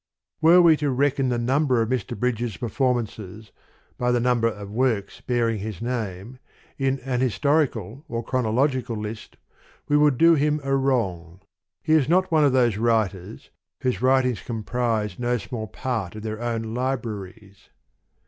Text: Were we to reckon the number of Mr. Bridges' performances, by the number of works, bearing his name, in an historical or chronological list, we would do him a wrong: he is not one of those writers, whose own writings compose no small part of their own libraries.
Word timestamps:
Were 0.41 0.63
we 0.63 0.77
to 0.77 0.89
reckon 0.89 1.29
the 1.29 1.37
number 1.37 1.79
of 1.79 1.89
Mr. 1.89 2.17
Bridges' 2.19 2.57
performances, 2.57 3.51
by 3.99 4.11
the 4.11 4.19
number 4.19 4.47
of 4.47 4.71
works, 4.71 5.21
bearing 5.21 5.59
his 5.59 5.79
name, 5.79 6.39
in 6.79 6.99
an 7.01 7.21
historical 7.21 8.03
or 8.09 8.23
chronological 8.23 8.97
list, 8.97 9.37
we 9.87 9.95
would 9.97 10.17
do 10.17 10.33
him 10.33 10.59
a 10.63 10.75
wrong: 10.75 11.39
he 11.83 11.93
is 11.93 12.09
not 12.09 12.31
one 12.31 12.43
of 12.43 12.51
those 12.51 12.77
writers, 12.77 13.51
whose 13.81 13.97
own 13.97 14.01
writings 14.01 14.41
compose 14.41 15.19
no 15.19 15.37
small 15.37 15.67
part 15.67 16.15
of 16.15 16.23
their 16.23 16.41
own 16.41 16.73
libraries. 16.73 17.69